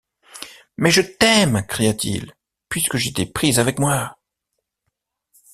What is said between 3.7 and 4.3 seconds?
moi.